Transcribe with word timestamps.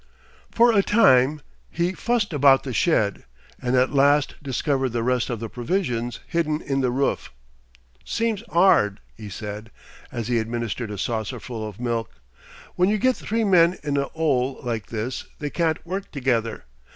For 0.49 0.73
a 0.75 0.81
time 0.81 1.41
he 1.69 1.93
fussed 1.93 2.33
about 2.33 2.63
the 2.63 2.73
shed, 2.73 3.23
and 3.61 3.75
at 3.75 3.93
last 3.93 4.33
discovered 4.41 4.93
the 4.93 5.03
rest 5.03 5.29
of 5.29 5.39
the 5.39 5.47
provisions 5.47 6.21
hidden 6.25 6.59
in 6.59 6.81
the 6.81 6.89
roof. 6.89 7.29
"Seems 8.03 8.41
'ard," 8.49 8.99
he 9.15 9.29
said, 9.29 9.69
as 10.11 10.27
he 10.27 10.39
administered 10.39 10.89
a 10.89 10.97
saucerful 10.97 11.69
of 11.69 11.79
milk, 11.79 12.09
"when 12.75 12.89
you 12.89 12.97
get 12.97 13.15
three 13.15 13.43
men 13.43 13.77
in 13.83 13.95
a 13.95 14.07
'ole 14.15 14.59
like 14.63 14.87
this, 14.87 15.25
they 15.37 15.51
can't 15.51 15.85
work 15.85 16.09
together. 16.11 16.65